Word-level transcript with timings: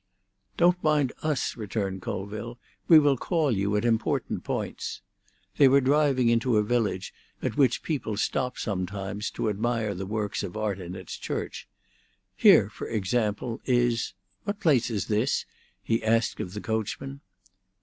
"Don't 0.57 0.83
mind 0.83 1.13
us," 1.21 1.55
returned 1.55 2.01
Colville. 2.01 2.57
"We 2.87 2.97
will 2.97 3.17
call 3.17 3.51
you 3.51 3.77
at 3.77 3.85
important 3.85 4.43
points." 4.43 5.03
They 5.57 5.67
were 5.67 5.79
driving 5.79 6.27
into 6.29 6.57
a 6.57 6.63
village 6.63 7.13
at 7.43 7.55
which 7.55 7.83
people 7.83 8.17
stop 8.17 8.57
sometimes 8.57 9.29
to 9.29 9.47
admire 9.47 9.93
the 9.93 10.07
works 10.07 10.41
of 10.41 10.57
art 10.57 10.79
in 10.79 10.95
its 10.95 11.17
church. 11.17 11.67
"Here, 12.35 12.67
for 12.67 12.87
example, 12.87 13.61
is—What 13.65 14.59
place 14.59 14.89
is 14.89 15.05
this?" 15.05 15.45
he 15.83 16.03
asked 16.03 16.39
of 16.39 16.55
the 16.55 16.61
coachman. 16.61 17.21